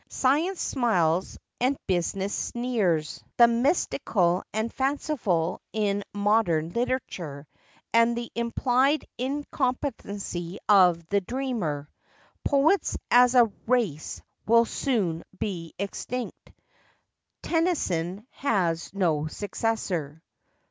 [0.09, 3.37] Science smiles, and business sneers, at 4 PREFATORY.
[3.53, 7.45] the mystical and fanciful in modern literature,
[7.93, 11.87] and the implied incompetency of the "dreamer."
[12.43, 16.51] Poets, as a race, will soon be extinct.
[17.43, 20.23] Tennyson has no successor.